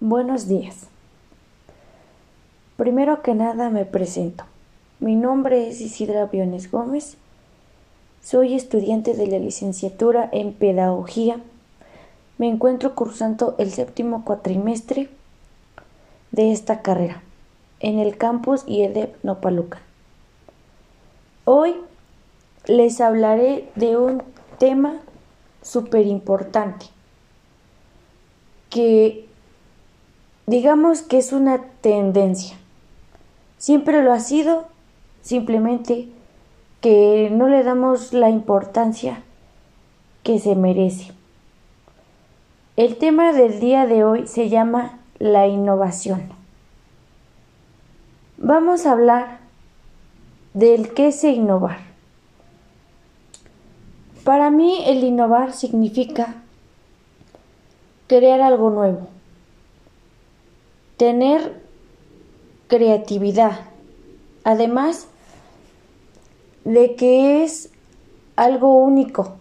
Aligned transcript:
Buenos 0.00 0.46
días. 0.46 0.86
Primero 2.76 3.20
que 3.20 3.34
nada 3.34 3.68
me 3.68 3.84
presento. 3.84 4.44
Mi 5.00 5.16
nombre 5.16 5.68
es 5.68 5.80
Isidra 5.80 6.26
Biones 6.26 6.70
Gómez. 6.70 7.16
Soy 8.22 8.54
estudiante 8.54 9.14
de 9.14 9.26
la 9.26 9.40
licenciatura 9.40 10.28
en 10.30 10.52
Pedagogía. 10.52 11.40
Me 12.38 12.46
encuentro 12.46 12.94
cursando 12.94 13.56
el 13.58 13.72
séptimo 13.72 14.24
cuatrimestre 14.24 15.08
de 16.30 16.52
esta 16.52 16.80
carrera 16.80 17.20
en 17.80 17.98
el 17.98 18.16
campus 18.16 18.62
IEDEP 18.68 19.16
Nopaluca. 19.24 19.80
Hoy 21.44 21.74
les 22.66 23.00
hablaré 23.00 23.68
de 23.74 23.96
un 23.96 24.22
tema 24.60 25.00
súper 25.60 26.06
importante 26.06 26.86
que 28.70 29.27
digamos 30.48 31.02
que 31.02 31.18
es 31.18 31.34
una 31.34 31.58
tendencia. 31.82 32.56
Siempre 33.58 34.02
lo 34.02 34.14
ha 34.14 34.20
sido, 34.20 34.64
simplemente 35.20 36.08
que 36.80 37.28
no 37.30 37.48
le 37.48 37.62
damos 37.62 38.14
la 38.14 38.30
importancia 38.30 39.22
que 40.22 40.38
se 40.38 40.54
merece. 40.54 41.12
El 42.76 42.96
tema 42.96 43.34
del 43.34 43.60
día 43.60 43.86
de 43.86 44.04
hoy 44.04 44.26
se 44.26 44.48
llama 44.48 44.98
la 45.18 45.46
innovación. 45.46 46.30
Vamos 48.38 48.86
a 48.86 48.92
hablar 48.92 49.40
del 50.54 50.94
qué 50.94 51.08
es 51.08 51.22
innovar. 51.24 51.80
Para 54.24 54.50
mí 54.50 54.78
el 54.86 55.04
innovar 55.04 55.52
significa 55.52 56.36
crear 58.06 58.40
algo 58.40 58.70
nuevo 58.70 59.17
tener 60.98 61.62
creatividad, 62.66 63.60
además 64.42 65.06
de 66.64 66.96
que 66.96 67.44
es 67.44 67.70
algo 68.34 68.76
único, 68.76 69.36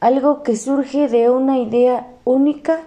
algo 0.00 0.42
que 0.42 0.56
surge 0.56 1.08
de 1.08 1.28
una 1.30 1.58
idea 1.58 2.10
única 2.24 2.84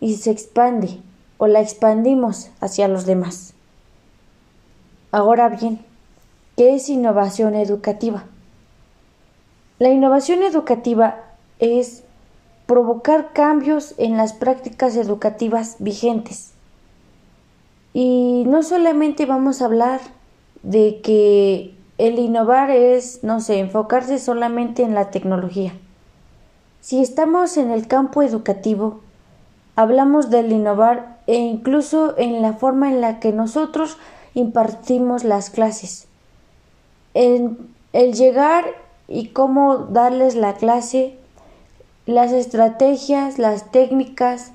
y 0.00 0.14
se 0.16 0.30
expande 0.30 1.00
o 1.36 1.46
la 1.46 1.60
expandimos 1.60 2.50
hacia 2.60 2.88
los 2.88 3.04
demás. 3.04 3.52
Ahora 5.12 5.50
bien, 5.50 5.84
¿qué 6.56 6.74
es 6.74 6.88
innovación 6.88 7.54
educativa? 7.54 8.24
La 9.78 9.90
innovación 9.90 10.42
educativa 10.42 11.20
es 11.58 12.02
provocar 12.66 13.34
cambios 13.34 13.94
en 13.98 14.16
las 14.16 14.32
prácticas 14.32 14.96
educativas 14.96 15.76
vigentes 15.78 16.54
y 17.92 18.44
no 18.46 18.62
solamente 18.62 19.26
vamos 19.26 19.60
a 19.60 19.66
hablar 19.66 20.00
de 20.62 21.00
que 21.02 21.74
el 21.98 22.18
innovar 22.18 22.70
es, 22.70 23.24
no 23.24 23.40
sé, 23.40 23.58
enfocarse 23.58 24.18
solamente 24.18 24.82
en 24.82 24.94
la 24.94 25.10
tecnología. 25.10 25.72
Si 26.80 27.00
estamos 27.00 27.56
en 27.56 27.70
el 27.70 27.88
campo 27.88 28.22
educativo, 28.22 29.00
hablamos 29.74 30.30
del 30.30 30.52
innovar 30.52 31.18
e 31.26 31.36
incluso 31.36 32.16
en 32.18 32.40
la 32.40 32.52
forma 32.52 32.88
en 32.88 33.00
la 33.00 33.20
que 33.20 33.32
nosotros 33.32 33.98
impartimos 34.34 35.24
las 35.24 35.50
clases. 35.50 36.06
En 37.14 37.58
el 37.92 38.14
llegar 38.14 38.64
y 39.08 39.28
cómo 39.28 39.78
darles 39.78 40.34
la 40.34 40.54
clase, 40.54 41.16
las 42.06 42.32
estrategias, 42.32 43.38
las 43.38 43.70
técnicas, 43.70 44.52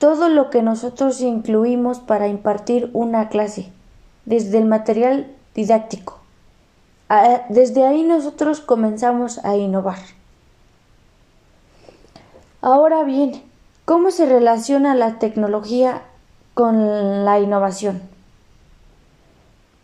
todo 0.00 0.30
lo 0.30 0.48
que 0.48 0.62
nosotros 0.62 1.20
incluimos 1.20 2.00
para 2.00 2.26
impartir 2.26 2.88
una 2.94 3.28
clase, 3.28 3.70
desde 4.24 4.56
el 4.56 4.64
material 4.64 5.30
didáctico. 5.54 6.18
Desde 7.50 7.86
ahí 7.86 8.02
nosotros 8.02 8.60
comenzamos 8.60 9.44
a 9.44 9.56
innovar. 9.56 9.98
Ahora 12.62 13.04
bien, 13.04 13.42
¿cómo 13.84 14.10
se 14.10 14.24
relaciona 14.24 14.94
la 14.94 15.18
tecnología 15.18 16.02
con 16.54 17.26
la 17.26 17.38
innovación? 17.38 18.00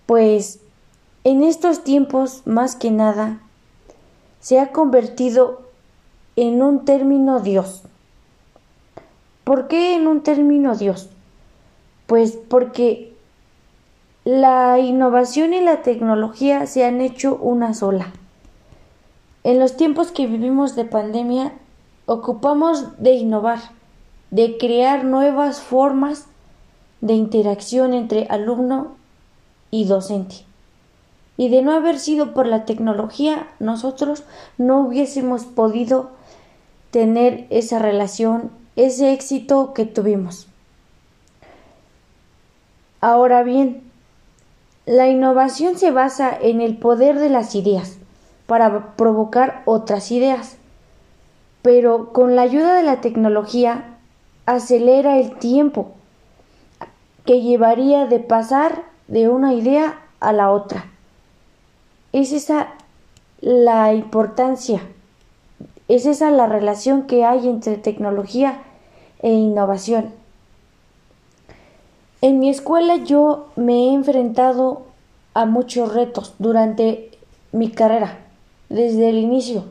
Pues 0.07 0.61
en 1.25 1.43
estos 1.45 1.85
tiempos, 1.85 2.41
más 2.47 2.75
que 2.75 2.91
nada, 2.91 3.41
se 4.41 4.61
ha 4.61 4.73
convertido 4.73 5.61
en 6.37 6.63
un 6.63 6.87
término 6.87 7.41
Dios. 7.41 7.83
¿Por 9.47 9.69
qué 9.69 9.95
en 9.95 10.09
un 10.09 10.25
término 10.25 10.75
Dios? 10.75 11.09
Pues 12.09 12.33
porque 12.33 13.15
la 14.25 14.81
innovación 14.81 15.55
y 15.55 15.61
la 15.61 15.83
tecnología 15.83 16.67
se 16.67 16.84
han 16.84 17.01
hecho 17.01 17.37
una 17.37 17.73
sola. 17.73 18.12
En 19.45 19.61
los 19.61 19.77
tiempos 19.77 20.11
que 20.11 20.27
vivimos 20.27 20.75
de 20.75 20.84
pandemia, 20.84 21.53
ocupamos 22.07 23.01
de 23.01 23.12
innovar, 23.12 23.61
de 24.33 24.59
crear 24.59 25.05
nuevas 25.05 25.61
formas 25.61 26.27
de 27.01 27.13
interacción 27.13 27.95
entre 27.95 28.27
alumno 28.28 28.97
y 29.71 29.84
docente. 29.84 30.39
Y 31.37 31.51
de 31.51 31.63
no 31.63 31.71
haber 31.71 32.01
sido 32.01 32.34
por 32.34 32.49
la 32.49 32.65
tecnología, 32.65 33.47
nosotros 33.61 34.25
no 34.59 34.81
hubiésemos 34.81 35.45
podido 35.45 36.11
tener 36.91 37.47
esa 37.51 37.78
relación 37.78 38.51
ese 38.77 39.13
éxito 39.13 39.73
que 39.75 39.87
tuvimos. 39.87 40.49
Ahora 43.01 43.43
bien, 43.43 43.83
la 44.85 45.09
innovación 45.09 45.77
se 45.77 45.91
basa 45.91 46.37
en 46.41 46.61
el 46.61 46.77
poder 46.77 47.19
de 47.19 47.31
las 47.31 47.55
ideas 47.55 47.99
para 48.47 48.95
provocar 48.97 49.63
otras 49.65 50.13
ideas, 50.13 50.59
pero 51.63 52.13
con 52.13 52.37
la 52.37 52.43
ayuda 52.43 52.77
de 52.77 52.83
la 52.85 53.01
tecnología 53.01 53.97
acelera 54.47 55.19
el 55.19 55.37
tiempo 55.39 55.93
que 57.25 57.43
llevaría 57.43 58.07
de 58.07 58.21
pasar 58.21 58.85
de 59.09 59.29
una 59.29 59.55
idea 59.55 60.01
a 60.21 60.33
la 60.33 60.51
otra. 60.51 60.87
Es 62.13 62.33
esa 62.33 62.69
la 63.41 63.93
importancia, 63.93 64.81
es 65.89 66.07
esa 66.07 66.31
la 66.31 66.47
relación 66.47 67.07
que 67.07 67.25
hay 67.25 67.49
entre 67.49 67.77
tecnología 67.77 68.63
e 69.27 69.33
innovación. 69.33 70.13
En 72.23 72.39
mi 72.39 72.49
escuela 72.49 72.95
yo 72.95 73.49
me 73.57 73.73
he 73.73 73.93
enfrentado 73.93 74.83
a 75.35 75.47
muchos 75.47 75.93
retos 75.93 76.35
durante 76.39 77.11
mi 77.51 77.73
carrera, 77.73 78.21
desde 78.69 79.09
el 79.09 79.19
inicio. 79.19 79.65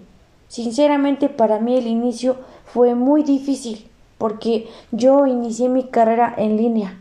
Sinceramente 0.49 1.29
para 1.29 1.59
mí 1.61 1.77
el 1.77 1.87
inicio 1.87 2.35
fue 2.65 2.95
muy 2.95 3.23
difícil 3.23 3.89
porque 4.17 4.67
yo 4.91 5.25
inicié 5.25 5.69
mi 5.69 5.85
carrera 5.85 6.33
en 6.35 6.57
línea, 6.57 6.99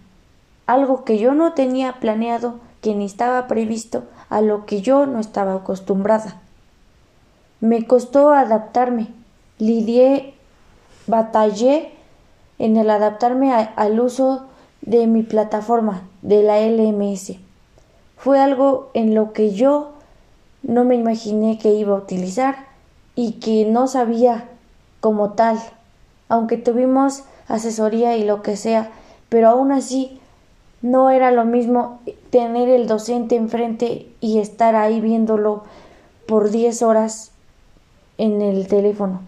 algo 0.69 1.03
que 1.03 1.19
yo 1.19 1.35
no 1.35 1.55
tenía 1.55 1.95
planeado, 1.95 2.61
que 2.83 2.95
ni 2.95 3.07
estaba 3.07 3.49
previsto, 3.49 4.05
a 4.29 4.41
lo 4.43 4.65
que 4.65 4.81
yo 4.81 5.07
no 5.07 5.19
estaba 5.19 5.55
acostumbrada. 5.55 6.41
Me 7.59 7.85
costó 7.85 8.31
adaptarme, 8.31 9.09
lidié, 9.59 10.35
batallé 11.09 11.95
en 12.59 12.77
el 12.77 12.91
adaptarme 12.91 13.53
al 13.53 14.01
uso 14.01 14.47
de 14.83 15.07
mi 15.07 15.23
plataforma, 15.23 16.03
de 16.23 16.43
la 16.43 16.61
LMS. 16.61 17.35
Fue 18.17 18.39
algo 18.41 18.91
en 18.95 19.15
lo 19.15 19.33
que 19.33 19.53
yo 19.53 19.93
no 20.63 20.85
me 20.85 20.95
imaginé 20.95 21.59
que 21.59 21.73
iba 21.75 21.95
a 21.95 22.01
utilizar 22.01 22.57
y 23.15 23.33
que 23.33 23.65
no 23.67 23.87
sabía 23.87 24.49
como 25.01 25.33
tal, 25.33 25.59
aunque 26.29 26.57
tuvimos 26.57 27.25
asesoría 27.49 28.17
y 28.17 28.25
lo 28.25 28.43
que 28.43 28.57
sea, 28.57 28.91
pero 29.29 29.49
aún 29.49 29.73
así 29.73 30.21
no 30.81 31.11
era 31.11 31.31
lo 31.31 31.45
mismo 31.45 32.01
tener 32.31 32.69
el 32.69 32.87
docente 32.87 33.37
enfrente 33.37 34.07
y 34.21 34.39
estar 34.39 34.75
ahí 34.77 35.01
viéndolo 35.01 35.65
por 36.27 36.51
10 36.51 36.83
horas 36.83 37.33
en 38.19 38.43
el 38.43 38.67
teléfono. 38.69 39.21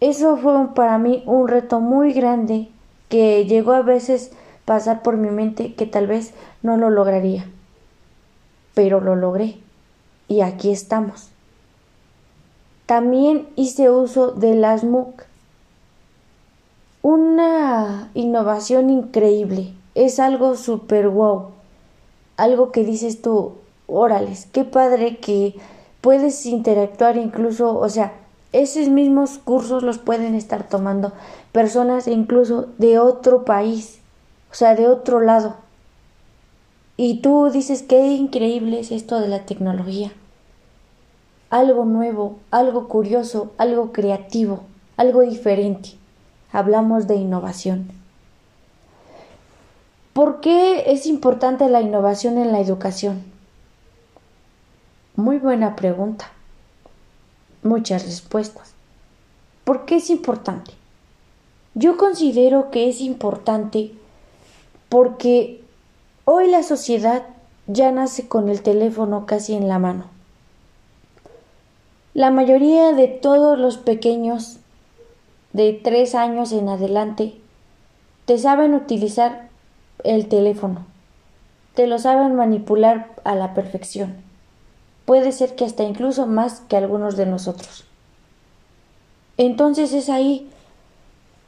Eso 0.00 0.36
fue 0.36 0.74
para 0.74 0.98
mí 0.98 1.22
un 1.26 1.48
reto 1.48 1.80
muy 1.80 2.12
grande 2.12 2.68
que 3.08 3.44
llegó 3.46 3.72
a 3.72 3.82
veces 3.82 4.32
pasar 4.64 5.02
por 5.02 5.16
mi 5.16 5.30
mente 5.30 5.74
que 5.74 5.86
tal 5.86 6.06
vez 6.06 6.34
no 6.62 6.76
lo 6.76 6.90
lograría. 6.90 7.46
Pero 8.74 9.00
lo 9.00 9.16
logré 9.16 9.58
y 10.28 10.40
aquí 10.40 10.70
estamos. 10.70 11.30
También 12.86 13.48
hice 13.56 13.90
uso 13.90 14.32
de 14.32 14.54
las 14.54 14.84
MOOC. 14.84 15.22
Una 17.02 18.10
innovación 18.14 18.90
increíble. 18.90 19.74
Es 19.94 20.18
algo 20.18 20.56
super 20.56 21.08
wow. 21.08 21.52
Algo 22.36 22.72
que 22.72 22.84
dices 22.84 23.22
tú, 23.22 23.54
órales, 23.86 24.48
qué 24.52 24.64
padre 24.64 25.18
que 25.18 25.54
puedes 26.00 26.44
interactuar 26.46 27.16
incluso, 27.16 27.78
o 27.78 27.88
sea, 27.88 28.12
Esos 28.54 28.86
mismos 28.86 29.38
cursos 29.38 29.82
los 29.82 29.98
pueden 29.98 30.36
estar 30.36 30.68
tomando 30.68 31.12
personas 31.50 32.06
incluso 32.06 32.68
de 32.78 33.00
otro 33.00 33.44
país, 33.44 33.98
o 34.52 34.54
sea, 34.54 34.76
de 34.76 34.86
otro 34.86 35.18
lado. 35.18 35.56
Y 36.96 37.20
tú 37.20 37.50
dices, 37.50 37.82
qué 37.82 38.12
increíble 38.12 38.78
es 38.78 38.92
esto 38.92 39.18
de 39.18 39.26
la 39.26 39.44
tecnología. 39.44 40.12
Algo 41.50 41.84
nuevo, 41.84 42.38
algo 42.52 42.86
curioso, 42.86 43.50
algo 43.58 43.90
creativo, 43.90 44.60
algo 44.96 45.22
diferente. 45.22 45.94
Hablamos 46.52 47.08
de 47.08 47.16
innovación. 47.16 47.90
¿Por 50.12 50.38
qué 50.40 50.92
es 50.92 51.06
importante 51.06 51.68
la 51.68 51.80
innovación 51.80 52.38
en 52.38 52.52
la 52.52 52.60
educación? 52.60 53.24
Muy 55.16 55.38
buena 55.38 55.74
pregunta. 55.74 56.33
Muchas 57.64 58.04
respuestas. 58.04 58.74
¿Por 59.64 59.86
qué 59.86 59.96
es 59.96 60.10
importante? 60.10 60.72
Yo 61.74 61.96
considero 61.96 62.70
que 62.70 62.88
es 62.88 63.00
importante 63.00 63.92
porque 64.88 65.60
hoy 66.24 66.48
la 66.48 66.62
sociedad 66.62 67.24
ya 67.66 67.90
nace 67.90 68.28
con 68.28 68.48
el 68.48 68.62
teléfono 68.62 69.26
casi 69.26 69.54
en 69.54 69.66
la 69.66 69.78
mano. 69.78 70.04
La 72.12 72.30
mayoría 72.30 72.92
de 72.92 73.08
todos 73.08 73.58
los 73.58 73.78
pequeños 73.78 74.58
de 75.52 75.72
tres 75.72 76.14
años 76.14 76.52
en 76.52 76.68
adelante 76.68 77.34
te 78.26 78.38
saben 78.38 78.74
utilizar 78.74 79.48
el 80.04 80.28
teléfono, 80.28 80.84
te 81.74 81.86
lo 81.86 81.98
saben 81.98 82.36
manipular 82.36 83.10
a 83.24 83.34
la 83.34 83.54
perfección. 83.54 84.23
Puede 85.04 85.32
ser 85.32 85.54
que 85.54 85.64
hasta 85.64 85.82
incluso 85.82 86.26
más 86.26 86.60
que 86.60 86.76
algunos 86.76 87.16
de 87.16 87.26
nosotros. 87.26 87.84
Entonces 89.36 89.92
es 89.92 90.08
ahí 90.08 90.48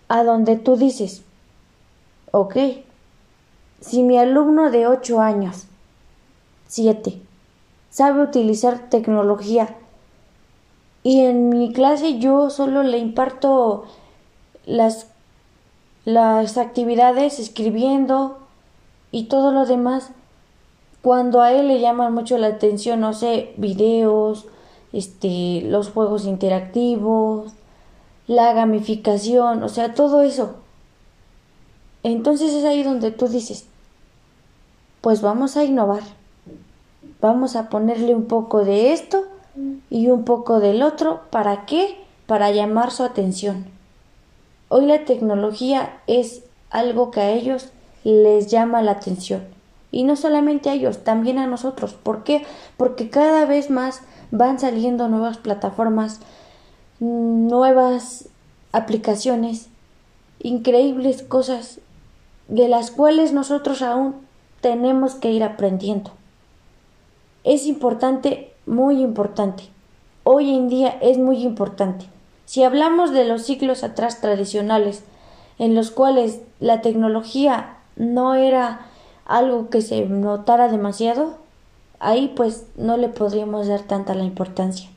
a 0.08 0.24
donde 0.24 0.56
tú 0.56 0.76
dices, 0.76 1.22
ok, 2.32 2.56
si 3.80 4.02
mi 4.02 4.18
alumno 4.18 4.70
de 4.70 4.86
8 4.86 5.20
años, 5.20 5.66
7, 6.68 7.20
sabe 7.90 8.22
utilizar 8.22 8.90
tecnología 8.90 9.76
y 11.02 11.20
en 11.20 11.48
mi 11.48 11.72
clase 11.72 12.18
yo 12.18 12.50
solo 12.50 12.82
le 12.82 12.98
imparto 12.98 13.84
las, 14.64 15.06
las 16.04 16.58
actividades 16.58 17.38
escribiendo 17.38 18.38
y 19.12 19.24
todo 19.24 19.52
lo 19.52 19.66
demás, 19.66 20.10
cuando 21.06 21.40
a 21.40 21.52
él 21.52 21.68
le 21.68 21.78
llaman 21.78 22.12
mucho 22.12 22.36
la 22.36 22.48
atención, 22.48 22.98
no 22.98 23.12
sé, 23.12 23.54
videos, 23.58 24.46
este, 24.92 25.60
los 25.62 25.88
juegos 25.90 26.24
interactivos, 26.24 27.52
la 28.26 28.52
gamificación, 28.54 29.62
o 29.62 29.68
sea, 29.68 29.94
todo 29.94 30.22
eso. 30.22 30.56
Entonces 32.02 32.52
es 32.52 32.64
ahí 32.64 32.82
donde 32.82 33.12
tú 33.12 33.28
dices, 33.28 33.66
pues 35.00 35.22
vamos 35.22 35.56
a 35.56 35.62
innovar, 35.62 36.02
vamos 37.20 37.54
a 37.54 37.68
ponerle 37.68 38.12
un 38.12 38.24
poco 38.24 38.64
de 38.64 38.92
esto 38.92 39.22
y 39.88 40.08
un 40.08 40.24
poco 40.24 40.58
del 40.58 40.82
otro, 40.82 41.20
¿para 41.30 41.66
qué? 41.66 42.04
Para 42.26 42.50
llamar 42.50 42.90
su 42.90 43.04
atención. 43.04 43.66
Hoy 44.70 44.86
la 44.86 45.04
tecnología 45.04 46.00
es 46.08 46.42
algo 46.68 47.12
que 47.12 47.20
a 47.20 47.30
ellos 47.30 47.68
les 48.02 48.50
llama 48.50 48.82
la 48.82 48.90
atención. 48.90 49.54
Y 49.96 50.02
no 50.02 50.14
solamente 50.14 50.68
a 50.68 50.74
ellos, 50.74 51.04
también 51.04 51.38
a 51.38 51.46
nosotros. 51.46 51.94
¿Por 51.94 52.22
qué? 52.22 52.44
Porque 52.76 53.08
cada 53.08 53.46
vez 53.46 53.70
más 53.70 54.02
van 54.30 54.58
saliendo 54.58 55.08
nuevas 55.08 55.38
plataformas, 55.38 56.20
nuevas 57.00 58.28
aplicaciones, 58.72 59.70
increíbles 60.38 61.22
cosas 61.22 61.80
de 62.46 62.68
las 62.68 62.90
cuales 62.90 63.32
nosotros 63.32 63.80
aún 63.80 64.16
tenemos 64.60 65.14
que 65.14 65.30
ir 65.30 65.42
aprendiendo. 65.42 66.10
Es 67.42 67.64
importante, 67.64 68.52
muy 68.66 69.00
importante. 69.00 69.62
Hoy 70.24 70.54
en 70.54 70.68
día 70.68 70.90
es 71.00 71.16
muy 71.16 71.42
importante. 71.42 72.04
Si 72.44 72.64
hablamos 72.64 73.12
de 73.12 73.24
los 73.24 73.46
ciclos 73.46 73.82
atrás 73.82 74.20
tradicionales, 74.20 75.04
en 75.58 75.74
los 75.74 75.90
cuales 75.90 76.40
la 76.60 76.82
tecnología 76.82 77.78
no 77.96 78.34
era 78.34 78.90
algo 79.26 79.68
que 79.70 79.82
se 79.82 80.06
notara 80.06 80.68
demasiado, 80.68 81.38
ahí 81.98 82.32
pues 82.34 82.66
no 82.76 82.96
le 82.96 83.08
podríamos 83.08 83.66
dar 83.66 83.82
tanta 83.82 84.14
la 84.14 84.24
importancia. 84.24 84.88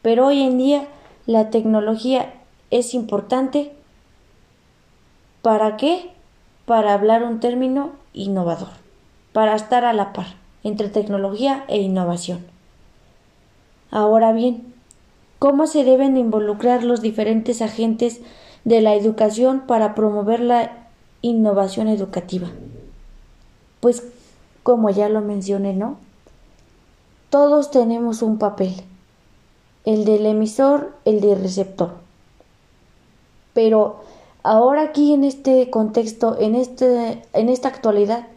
Pero 0.00 0.26
hoy 0.26 0.42
en 0.42 0.58
día 0.58 0.86
la 1.26 1.50
tecnología 1.50 2.32
es 2.70 2.94
importante. 2.94 3.72
¿Para 5.42 5.76
qué? 5.76 6.10
Para 6.64 6.94
hablar 6.94 7.24
un 7.24 7.40
término 7.40 7.90
innovador, 8.12 8.70
para 9.32 9.54
estar 9.54 9.84
a 9.84 9.92
la 9.92 10.12
par 10.12 10.26
entre 10.64 10.88
tecnología 10.88 11.64
e 11.68 11.80
innovación. 11.80 12.44
Ahora 13.90 14.32
bien, 14.32 14.72
¿cómo 15.38 15.66
se 15.66 15.84
deben 15.84 16.16
involucrar 16.16 16.84
los 16.84 17.02
diferentes 17.02 17.60
agentes 17.62 18.20
de 18.64 18.80
la 18.80 18.94
educación 18.94 19.64
para 19.66 19.94
promover 19.94 20.40
la 20.40 20.86
innovación 21.20 21.88
educativa? 21.88 22.48
Pues, 23.82 24.04
como 24.62 24.90
ya 24.90 25.08
lo 25.08 25.22
mencioné, 25.22 25.74
¿no? 25.74 25.96
Todos 27.30 27.72
tenemos 27.72 28.22
un 28.22 28.38
papel, 28.38 28.76
el 29.84 30.04
del 30.04 30.24
emisor, 30.24 30.92
el 31.04 31.20
del 31.20 31.42
receptor. 31.42 31.94
Pero 33.54 33.96
ahora 34.44 34.82
aquí 34.82 35.12
en 35.12 35.24
este 35.24 35.68
contexto, 35.68 36.36
en, 36.38 36.54
este, 36.54 37.24
en 37.32 37.48
esta 37.48 37.70
actualidad, 37.70 38.28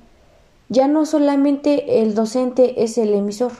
ya 0.70 0.88
no 0.88 1.06
solamente 1.06 2.02
el 2.02 2.16
docente 2.16 2.84
es 2.84 2.98
el 2.98 3.14
emisor, 3.14 3.52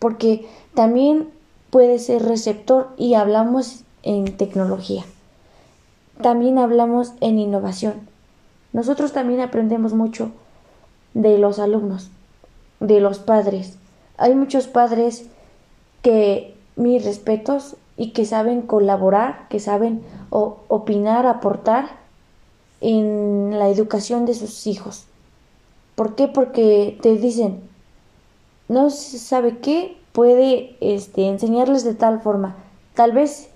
porque 0.00 0.48
también 0.74 1.28
puede 1.70 2.00
ser 2.00 2.24
receptor 2.24 2.88
y 2.96 3.14
hablamos 3.14 3.84
en 4.02 4.36
tecnología. 4.36 5.04
También 6.20 6.58
hablamos 6.58 7.12
en 7.20 7.38
innovación. 7.38 7.94
Nosotros 8.72 9.12
también 9.12 9.40
aprendemos 9.40 9.94
mucho 9.94 10.32
de 11.18 11.36
los 11.36 11.58
alumnos, 11.58 12.10
de 12.78 13.00
los 13.00 13.18
padres. 13.18 13.76
Hay 14.18 14.36
muchos 14.36 14.68
padres 14.68 15.26
que, 16.00 16.54
mis 16.76 17.04
respetos, 17.04 17.74
y 17.96 18.12
que 18.12 18.24
saben 18.24 18.62
colaborar, 18.62 19.48
que 19.48 19.58
saben 19.58 20.04
opinar, 20.30 21.26
aportar 21.26 21.88
en 22.80 23.58
la 23.58 23.68
educación 23.68 24.26
de 24.26 24.34
sus 24.34 24.68
hijos. 24.68 25.06
¿Por 25.96 26.14
qué? 26.14 26.28
Porque 26.28 26.96
te 27.02 27.16
dicen, 27.16 27.60
no 28.68 28.90
sabe 28.90 29.58
qué, 29.58 29.96
puede 30.12 30.76
este, 30.80 31.26
enseñarles 31.26 31.82
de 31.82 31.94
tal 31.94 32.20
forma. 32.20 32.54
Tal 32.94 33.10
vez 33.10 33.48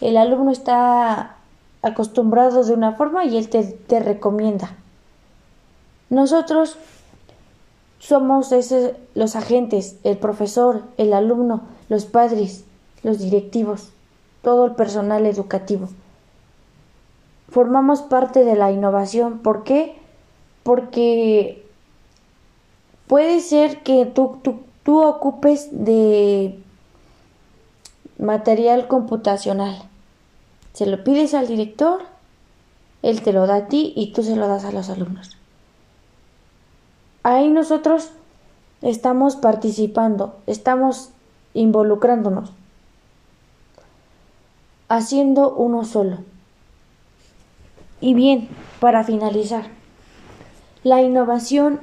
el 0.00 0.16
alumno 0.16 0.52
está 0.52 1.38
acostumbrado 1.82 2.62
de 2.62 2.74
una 2.74 2.92
forma 2.92 3.24
y 3.24 3.36
él 3.36 3.48
te, 3.48 3.64
te 3.64 3.98
recomienda. 3.98 4.76
Nosotros 6.12 6.76
somos 7.98 8.52
ese, 8.52 8.94
los 9.14 9.34
agentes, 9.34 9.96
el 10.04 10.18
profesor, 10.18 10.82
el 10.98 11.14
alumno, 11.14 11.62
los 11.88 12.04
padres, 12.04 12.66
los 13.02 13.18
directivos, 13.18 13.88
todo 14.42 14.66
el 14.66 14.72
personal 14.72 15.24
educativo. 15.24 15.88
Formamos 17.48 18.02
parte 18.02 18.44
de 18.44 18.56
la 18.56 18.70
innovación. 18.70 19.38
¿Por 19.38 19.64
qué? 19.64 19.96
Porque 20.64 21.64
puede 23.06 23.40
ser 23.40 23.82
que 23.82 24.04
tú, 24.04 24.38
tú, 24.42 24.60
tú 24.82 25.02
ocupes 25.02 25.70
de 25.72 26.60
material 28.18 28.86
computacional. 28.86 29.82
Se 30.74 30.84
lo 30.84 31.02
pides 31.04 31.32
al 31.32 31.46
director, 31.46 32.02
él 33.00 33.22
te 33.22 33.32
lo 33.32 33.46
da 33.46 33.54
a 33.54 33.68
ti 33.68 33.94
y 33.96 34.12
tú 34.12 34.22
se 34.22 34.36
lo 34.36 34.46
das 34.46 34.66
a 34.66 34.72
los 34.72 34.90
alumnos. 34.90 35.38
Ahí 37.24 37.48
nosotros 37.48 38.10
estamos 38.80 39.36
participando, 39.36 40.36
estamos 40.46 41.10
involucrándonos, 41.54 42.50
haciendo 44.88 45.54
uno 45.54 45.84
solo. 45.84 46.18
Y 48.00 48.14
bien, 48.14 48.48
para 48.80 49.04
finalizar, 49.04 49.66
la 50.82 51.00
innovación 51.00 51.80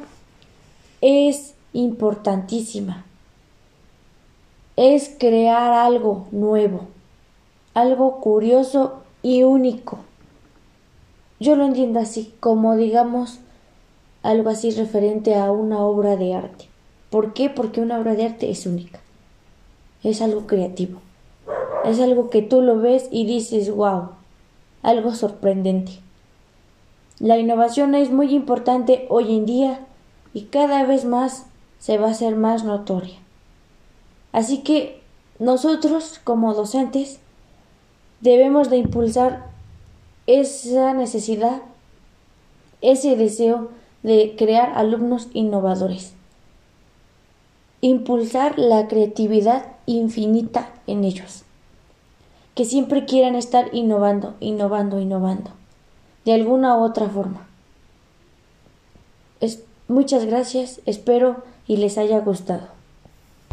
es 1.00 1.56
importantísima. 1.72 3.06
Es 4.76 5.16
crear 5.18 5.72
algo 5.72 6.28
nuevo, 6.32 6.88
algo 7.74 8.20
curioso 8.20 9.04
y 9.22 9.44
único. 9.44 10.00
Yo 11.40 11.56
lo 11.56 11.66
entiendo 11.66 12.02
así, 12.02 12.34
como 12.42 12.76
digamos 12.76 13.40
algo 14.24 14.50
así 14.50 14.72
referente 14.72 15.36
a 15.36 15.52
una 15.52 15.80
obra 15.80 16.16
de 16.16 16.34
arte. 16.34 16.66
¿Por 17.10 17.34
qué? 17.34 17.50
Porque 17.50 17.82
una 17.82 18.00
obra 18.00 18.16
de 18.16 18.26
arte 18.26 18.50
es 18.52 18.66
única. 18.66 19.00
Es 20.04 20.22
algo 20.22 20.48
creativo. 20.48 21.00
Es 21.86 22.00
algo 22.00 22.30
que 22.30 22.42
tú 22.42 22.62
lo 22.62 22.80
ves 22.80 23.08
y 23.12 23.26
dices, 23.26 23.74
wow, 23.74 24.10
algo 24.84 25.16
sorprendente. 25.16 25.94
La 27.20 27.38
innovación 27.38 27.96
es 27.96 28.12
muy 28.12 28.34
importante 28.34 29.06
hoy 29.10 29.36
en 29.36 29.46
día 29.46 29.80
y 30.34 30.44
cada 30.44 30.86
vez 30.86 31.06
más 31.06 31.48
se 31.80 31.98
va 31.98 32.08
a 32.08 32.12
hacer 32.12 32.36
más 32.36 32.64
notoria. 32.64 33.18
Así 34.32 34.60
que 34.60 35.02
nosotros 35.40 36.20
como 36.24 36.54
docentes 36.54 37.20
debemos 38.22 38.70
de 38.70 38.78
impulsar 38.78 39.48
esa 40.28 40.94
necesidad, 40.94 41.62
ese 42.82 43.16
deseo 43.16 43.70
de 44.04 44.36
crear 44.38 44.78
alumnos 44.78 45.28
innovadores. 45.34 46.14
Impulsar 47.82 48.58
la 48.58 48.88
creatividad 48.88 49.66
infinita 49.86 50.70
en 50.88 51.04
ellos. 51.04 51.44
Que 52.56 52.66
siempre 52.66 53.06
quieran 53.06 53.36
estar 53.36 53.70
innovando, 53.74 54.36
innovando, 54.40 55.00
innovando. 55.00 55.52
De 56.26 56.34
alguna 56.34 56.78
u 56.78 56.84
otra 56.84 57.08
forma. 57.08 57.48
muchas 59.88 60.26
gracias, 60.26 60.82
espero 60.86 61.44
y 61.68 61.78
les 61.78 61.98
haya 61.98 62.20
gustado. 62.20 62.79